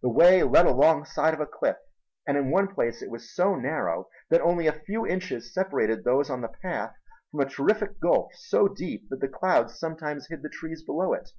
The 0.00 0.08
way 0.08 0.42
led 0.42 0.64
along 0.64 1.00
the 1.00 1.04
side 1.10 1.34
of 1.34 1.40
a 1.40 1.46
cliff, 1.46 1.76
and 2.26 2.38
in 2.38 2.50
one 2.50 2.68
place 2.68 3.02
it 3.02 3.10
was 3.10 3.30
so 3.34 3.54
narrow 3.54 4.08
that 4.30 4.40
only 4.40 4.66
a 4.66 4.72
few 4.72 5.06
inches 5.06 5.52
separated 5.52 6.04
those 6.04 6.30
on 6.30 6.40
the 6.40 6.48
path 6.48 6.94
from 7.30 7.40
a 7.40 7.44
terrific 7.50 8.00
gulf 8.00 8.32
so 8.34 8.66
deep 8.68 9.10
that 9.10 9.20
the 9.20 9.28
clouds 9.28 9.78
sometimes 9.78 10.28
hid 10.28 10.40
the 10.40 10.48
trees 10.48 10.82
below 10.82 11.12
it. 11.12 11.32